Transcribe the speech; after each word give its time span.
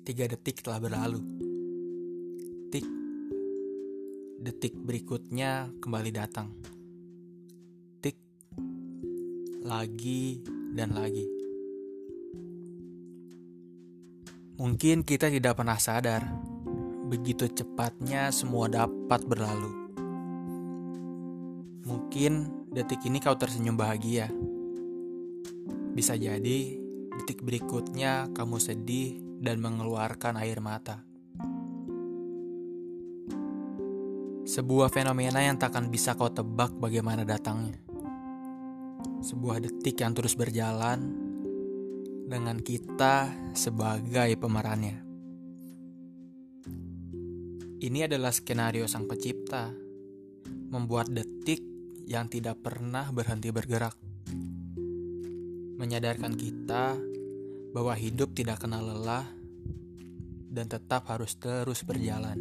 Tiga 0.00 0.24
detik 0.24 0.64
telah 0.64 0.80
berlalu. 0.80 1.20
Tik. 2.72 2.86
Detik 4.40 4.72
berikutnya 4.72 5.68
kembali 5.76 6.08
datang. 6.08 6.48
Tik. 8.00 8.16
Lagi 9.60 10.40
dan 10.72 10.96
lagi. 10.96 11.28
Mungkin 14.56 15.04
kita 15.04 15.28
tidak 15.28 15.60
pernah 15.60 15.76
sadar 15.76 16.24
begitu 17.12 17.44
cepatnya 17.52 18.32
semua 18.32 18.72
dapat 18.72 19.20
berlalu. 19.28 19.72
Mungkin 21.84 22.32
detik 22.72 23.04
ini 23.04 23.20
kau 23.20 23.36
tersenyum 23.36 23.76
bahagia. 23.76 24.32
Bisa 25.92 26.16
jadi 26.16 26.80
detik 27.20 27.44
berikutnya 27.44 28.32
kamu 28.32 28.56
sedih 28.56 29.29
dan 29.40 29.56
mengeluarkan 29.64 30.36
air 30.36 30.60
mata. 30.60 31.00
Sebuah 34.44 34.92
fenomena 34.92 35.40
yang 35.40 35.56
takkan 35.56 35.88
bisa 35.88 36.12
kau 36.12 36.28
tebak 36.28 36.76
bagaimana 36.76 37.24
datangnya. 37.24 37.80
Sebuah 39.24 39.64
detik 39.64 40.04
yang 40.04 40.12
terus 40.12 40.36
berjalan 40.36 41.16
dengan 42.28 42.60
kita 42.60 43.32
sebagai 43.56 44.36
pemerannya. 44.36 45.06
Ini 47.80 48.04
adalah 48.04 48.28
skenario 48.28 48.84
sang 48.84 49.08
pencipta, 49.08 49.72
membuat 50.68 51.08
detik 51.08 51.64
yang 52.04 52.28
tidak 52.28 52.60
pernah 52.60 53.08
berhenti 53.08 53.48
bergerak. 53.48 53.96
Menyadarkan 55.80 56.36
kita 56.36 56.98
bahwa 57.70 57.94
hidup 57.94 58.34
tidak 58.34 58.62
kenal 58.62 58.82
lelah 58.82 59.26
dan 60.50 60.66
tetap 60.66 61.06
harus 61.06 61.38
terus 61.38 61.86
berjalan. 61.86 62.38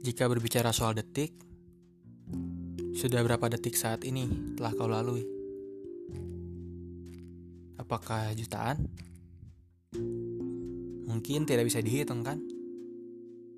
Jika 0.00 0.26
berbicara 0.26 0.72
soal 0.74 0.96
detik, 0.96 1.36
sudah 2.96 3.20
berapa 3.22 3.46
detik 3.52 3.76
saat 3.78 4.02
ini 4.02 4.56
telah 4.56 4.72
kau 4.74 4.90
lalui? 4.90 5.22
Apakah 7.78 8.32
jutaan? 8.34 8.80
Mungkin 11.06 11.44
tidak 11.44 11.68
bisa 11.68 11.84
dihitung 11.84 12.24
kan? 12.24 12.40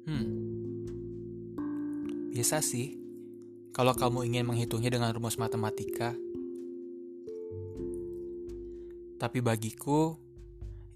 Hmm. 0.09 0.27
Biasa 2.35 2.59
sih. 2.59 2.99
Kalau 3.73 3.97
kamu 3.97 4.29
ingin 4.29 4.45
menghitungnya 4.45 4.93
dengan 4.93 5.15
rumus 5.17 5.41
matematika, 5.41 6.13
tapi 9.23 9.39
bagiku, 9.39 10.19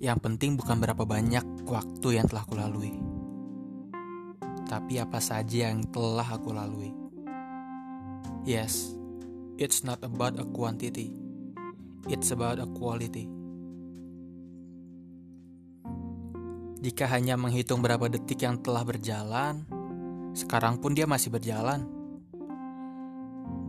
yang 0.02 0.19
penting 0.19 0.58
bukan 0.58 0.82
berapa 0.82 1.06
banyak 1.06 1.62
waktu 1.62 2.19
yang 2.19 2.27
telah 2.27 2.42
kulalui. 2.42 2.98
Tapi 4.66 4.98
apa 4.98 5.22
saja 5.22 5.70
yang 5.70 5.86
telah 5.94 6.27
aku 6.27 6.50
lalui. 6.50 6.91
Yes, 8.42 8.98
it's 9.62 9.86
not 9.86 10.02
about 10.02 10.42
a 10.42 10.46
quantity. 10.50 11.14
It's 12.10 12.34
about 12.34 12.58
a 12.58 12.66
quality. 12.66 13.30
Jika 16.83 17.06
hanya 17.06 17.38
menghitung 17.38 17.78
berapa 17.78 18.11
detik 18.11 18.42
yang 18.42 18.58
telah 18.58 18.83
berjalan, 18.83 19.62
sekarang 20.34 20.83
pun 20.83 20.98
dia 20.98 21.06
masih 21.06 21.30
berjalan. 21.30 21.86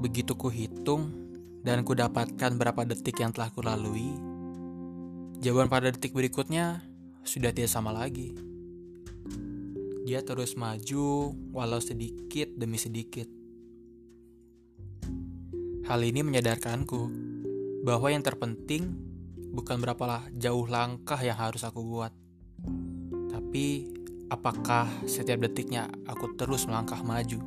Begitu 0.02 0.34
ku 0.34 0.50
hitung 0.50 1.14
dan 1.62 1.86
ku 1.86 1.94
dapatkan 1.94 2.58
berapa 2.58 2.90
detik 2.90 3.22
yang 3.22 3.30
telah 3.30 3.54
kulalui, 3.54 4.27
Jawaban 5.38 5.70
pada 5.70 5.94
detik 5.94 6.18
berikutnya 6.18 6.82
sudah 7.22 7.54
tidak 7.54 7.70
sama 7.70 7.94
lagi. 7.94 8.34
Dia 10.02 10.26
terus 10.26 10.58
maju 10.58 11.36
walau 11.54 11.78
sedikit 11.78 12.50
demi 12.58 12.82
sedikit. 12.82 13.30
Hal 15.86 16.02
ini 16.02 16.26
menyadarkanku 16.26 17.02
bahwa 17.86 18.10
yang 18.10 18.26
terpenting 18.26 18.98
bukan 19.54 19.78
berapa 19.78 20.26
jauh 20.34 20.66
langkah 20.66 21.22
yang 21.22 21.38
harus 21.38 21.62
aku 21.62 21.86
buat. 21.86 22.10
Tapi 23.30 23.94
apakah 24.34 24.90
setiap 25.06 25.38
detiknya 25.46 25.86
aku 26.10 26.34
terus 26.34 26.66
melangkah 26.66 27.06
maju. 27.06 27.38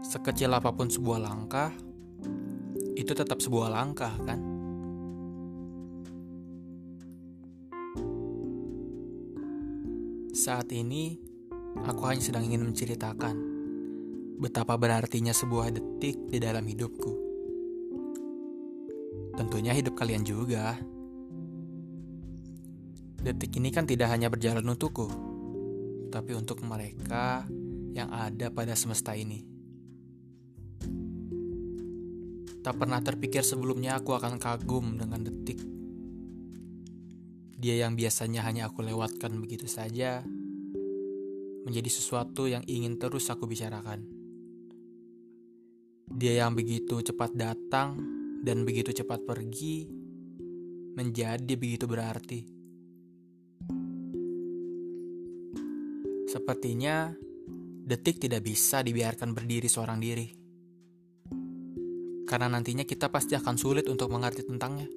Sekecil 0.00 0.48
apa 0.56 0.72
pun 0.72 0.88
sebuah 0.88 1.20
langkah, 1.20 1.68
itu 2.96 3.12
tetap 3.12 3.44
sebuah 3.44 3.68
langkah 3.68 4.16
kan? 4.24 4.53
Saat 10.44 10.76
ini, 10.76 11.16
aku 11.88 12.04
hanya 12.04 12.20
sedang 12.20 12.44
ingin 12.44 12.68
menceritakan 12.68 13.32
betapa 14.36 14.76
berartinya 14.76 15.32
sebuah 15.32 15.72
detik 15.72 16.20
di 16.28 16.36
dalam 16.36 16.68
hidupku. 16.68 17.12
Tentunya 19.40 19.72
hidup 19.72 19.96
kalian 19.96 20.20
juga. 20.20 20.76
Detik 23.24 23.56
ini 23.56 23.72
kan 23.72 23.88
tidak 23.88 24.12
hanya 24.12 24.28
berjalan 24.28 24.68
untukku, 24.68 25.08
tapi 26.12 26.36
untuk 26.36 26.60
mereka 26.60 27.48
yang 27.96 28.12
ada 28.12 28.52
pada 28.52 28.76
semesta 28.76 29.16
ini. 29.16 29.40
Tak 32.60 32.76
pernah 32.76 33.00
terpikir 33.00 33.40
sebelumnya 33.40 33.96
aku 33.96 34.12
akan 34.12 34.36
kagum 34.36 35.00
dengan 35.00 35.24
detik 35.24 35.56
dia 37.54 37.86
yang 37.86 37.94
biasanya 37.94 38.42
hanya 38.42 38.66
aku 38.66 38.82
lewatkan 38.82 39.38
begitu 39.38 39.70
saja, 39.70 40.26
menjadi 41.64 41.90
sesuatu 41.90 42.50
yang 42.50 42.66
ingin 42.66 42.98
terus 42.98 43.30
aku 43.30 43.46
bicarakan. 43.46 44.04
Dia 46.04 46.44
yang 46.44 46.52
begitu 46.52 47.00
cepat 47.00 47.32
datang 47.32 47.96
dan 48.44 48.66
begitu 48.68 48.92
cepat 48.92 49.24
pergi, 49.24 49.88
menjadi 50.94 51.54
begitu 51.56 51.88
berarti. 51.88 52.40
Sepertinya 56.28 57.14
detik 57.84 58.18
tidak 58.20 58.44
bisa 58.44 58.82
dibiarkan 58.82 59.32
berdiri 59.32 59.70
seorang 59.70 60.02
diri. 60.02 60.28
Karena 62.24 62.50
nantinya 62.50 62.82
kita 62.82 63.08
pasti 63.08 63.38
akan 63.38 63.56
sulit 63.56 63.86
untuk 63.86 64.10
mengerti 64.10 64.42
tentangnya. 64.42 64.88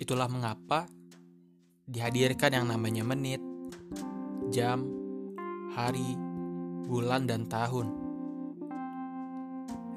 Itulah 0.00 0.32
mengapa 0.32 0.88
dihadirkan 1.84 2.56
yang 2.56 2.72
namanya 2.72 3.04
menit, 3.04 3.44
jam, 4.48 4.88
hari, 5.76 6.16
bulan, 6.88 7.28
dan 7.28 7.44
tahun. 7.44 7.92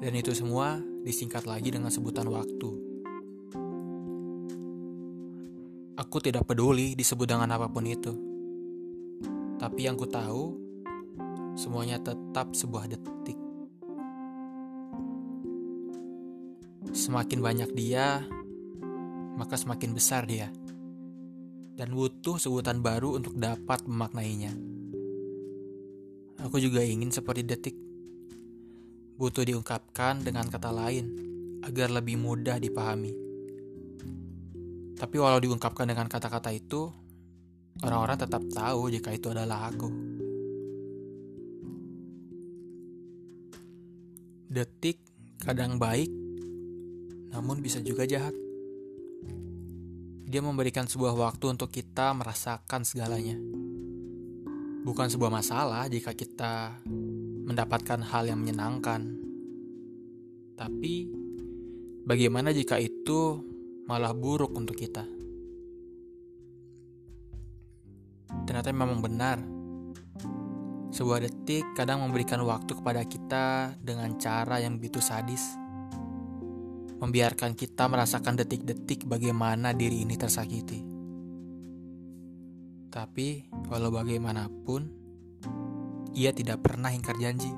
Dan 0.04 0.12
itu 0.12 0.36
semua 0.36 0.76
disingkat 1.08 1.48
lagi 1.48 1.72
dengan 1.72 1.88
sebutan 1.88 2.28
waktu. 2.28 2.70
Aku 5.96 6.20
tidak 6.20 6.44
peduli 6.44 6.92
disebut 6.92 7.24
dengan 7.24 7.48
apa 7.56 7.72
pun 7.72 7.88
itu. 7.88 8.12
Tapi 9.56 9.88
yang 9.88 9.96
ku 9.96 10.04
tahu, 10.04 10.52
semuanya 11.56 11.96
tetap 11.96 12.52
sebuah 12.52 12.92
detik. 12.92 13.40
Semakin 16.92 17.40
banyak 17.40 17.70
dia, 17.72 18.20
maka 19.34 19.58
semakin 19.58 19.90
besar 19.94 20.26
dia. 20.26 20.50
Dan 21.74 21.90
butuh 21.90 22.38
sebutan 22.38 22.78
baru 22.78 23.18
untuk 23.18 23.34
dapat 23.34 23.82
memaknainya. 23.86 24.54
Aku 26.46 26.62
juga 26.62 26.84
ingin 26.84 27.10
seperti 27.10 27.42
detik. 27.42 27.76
Butuh 29.18 29.42
diungkapkan 29.42 30.22
dengan 30.22 30.46
kata 30.50 30.70
lain 30.70 31.06
agar 31.66 31.90
lebih 31.90 32.20
mudah 32.20 32.60
dipahami. 32.62 33.14
Tapi 34.94 35.16
walau 35.18 35.42
diungkapkan 35.42 35.90
dengan 35.90 36.06
kata-kata 36.06 36.54
itu, 36.54 36.86
orang-orang 37.82 38.18
tetap 38.20 38.42
tahu 38.54 38.92
jika 38.92 39.10
itu 39.10 39.32
adalah 39.34 39.66
aku. 39.72 39.90
Detik 44.46 45.02
kadang 45.42 45.82
baik, 45.82 46.12
namun 47.34 47.58
bisa 47.58 47.82
juga 47.82 48.06
jahat. 48.06 48.43
Dia 50.34 50.42
memberikan 50.42 50.82
sebuah 50.82 51.14
waktu 51.14 51.54
untuk 51.54 51.70
kita 51.70 52.10
merasakan 52.10 52.82
segalanya. 52.82 53.38
Bukan 54.82 55.06
sebuah 55.06 55.30
masalah 55.30 55.86
jika 55.86 56.10
kita 56.10 56.82
mendapatkan 57.46 58.02
hal 58.02 58.26
yang 58.26 58.42
menyenangkan. 58.42 59.14
Tapi 60.58 61.06
bagaimana 62.02 62.50
jika 62.50 62.82
itu 62.82 63.46
malah 63.86 64.10
buruk 64.10 64.50
untuk 64.58 64.74
kita? 64.74 65.06
Ternyata 68.42 68.74
memang 68.74 68.98
benar. 68.98 69.38
Sebuah 70.90 71.22
detik 71.22 71.62
kadang 71.78 72.02
memberikan 72.02 72.42
waktu 72.42 72.74
kepada 72.74 73.06
kita 73.06 73.78
dengan 73.78 74.18
cara 74.18 74.58
yang 74.58 74.82
begitu 74.82 74.98
sadis. 74.98 75.62
Membiarkan 77.00 77.58
kita 77.58 77.90
merasakan 77.90 78.38
detik-detik 78.38 79.06
bagaimana 79.08 79.74
diri 79.74 80.02
ini 80.02 80.14
tersakiti. 80.14 80.80
Tapi, 82.94 83.50
walau 83.66 83.90
bagaimanapun, 83.90 84.86
ia 86.14 86.30
tidak 86.30 86.62
pernah 86.62 86.94
ingkar 86.94 87.18
janji. 87.18 87.50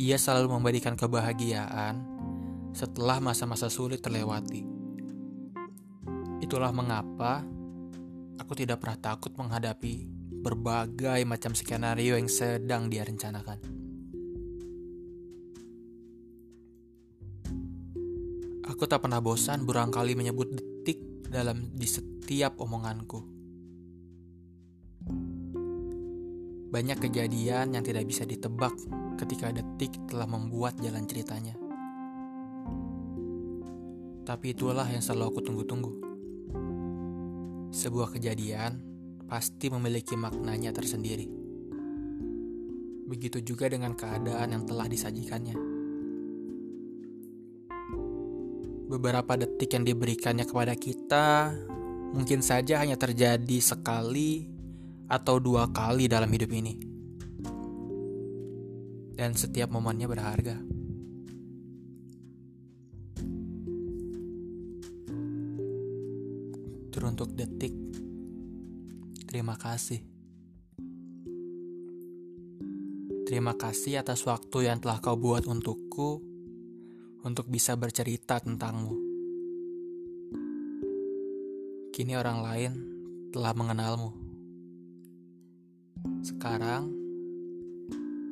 Ia 0.00 0.16
selalu 0.16 0.56
memberikan 0.56 0.96
kebahagiaan 0.96 2.00
setelah 2.72 3.20
masa-masa 3.20 3.68
sulit 3.68 4.00
terlewati. 4.00 4.64
Itulah 6.40 6.72
mengapa 6.72 7.44
aku 8.40 8.56
tidak 8.56 8.80
pernah 8.80 8.96
takut 8.96 9.36
menghadapi 9.36 10.08
berbagai 10.40 11.20
macam 11.28 11.52
skenario 11.52 12.16
yang 12.16 12.32
sedang 12.32 12.88
dia 12.88 13.04
rencanakan. 13.04 13.79
Aku 18.80 18.88
tak 18.88 19.04
pernah 19.04 19.20
bosan 19.20 19.68
berangkali 19.68 20.16
menyebut 20.16 20.56
detik 20.56 21.28
dalam 21.28 21.68
di 21.76 21.84
setiap 21.84 22.56
omonganku. 22.64 23.20
Banyak 26.72 26.96
kejadian 26.96 27.76
yang 27.76 27.84
tidak 27.84 28.08
bisa 28.08 28.24
ditebak 28.24 28.72
ketika 29.20 29.52
detik 29.52 29.92
telah 30.08 30.24
membuat 30.24 30.80
jalan 30.80 31.04
ceritanya. 31.04 31.60
Tapi 34.24 34.56
itulah 34.56 34.88
yang 34.88 35.04
selalu 35.04 35.28
aku 35.28 35.40
tunggu-tunggu. 35.44 35.92
Sebuah 37.76 38.16
kejadian 38.16 38.80
pasti 39.28 39.68
memiliki 39.68 40.16
maknanya 40.16 40.72
tersendiri. 40.72 41.28
Begitu 43.04 43.44
juga 43.44 43.68
dengan 43.68 43.92
keadaan 43.92 44.56
yang 44.56 44.64
telah 44.64 44.88
disajikannya. 44.88 45.69
Beberapa 48.90 49.38
detik 49.38 49.70
yang 49.70 49.86
diberikannya 49.86 50.42
kepada 50.42 50.74
kita 50.74 51.54
mungkin 52.10 52.42
saja 52.42 52.82
hanya 52.82 52.98
terjadi 52.98 53.62
sekali 53.62 54.50
atau 55.06 55.38
dua 55.38 55.70
kali 55.70 56.10
dalam 56.10 56.26
hidup 56.26 56.50
ini. 56.50 56.74
Dan 59.14 59.38
setiap 59.38 59.70
momennya 59.70 60.10
berharga. 60.10 60.80
teruntuk 66.90 67.32
detik. 67.32 67.72
Terima 69.24 69.56
kasih. 69.56 70.04
Terima 73.24 73.54
kasih 73.56 74.02
atas 74.02 74.26
waktu 74.26 74.66
yang 74.68 74.82
telah 74.82 74.98
kau 74.98 75.16
buat 75.16 75.46
untukku 75.46 76.29
untuk 77.20 77.46
bisa 77.48 77.76
bercerita 77.76 78.40
tentangmu. 78.40 78.96
Kini 81.92 82.16
orang 82.16 82.38
lain 82.40 82.72
telah 83.30 83.52
mengenalmu. 83.52 84.10
Sekarang 86.24 86.88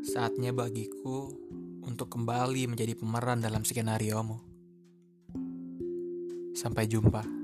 saatnya 0.00 0.56
bagiku 0.56 1.28
untuk 1.84 2.08
kembali 2.08 2.68
menjadi 2.72 2.96
pemeran 2.96 3.44
dalam 3.44 3.64
skenario 3.64 4.24
mu. 4.24 4.38
Sampai 6.56 6.88
jumpa. 6.88 7.37